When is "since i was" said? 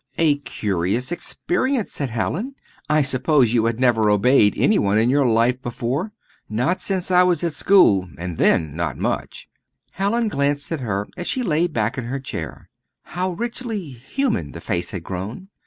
6.81-7.43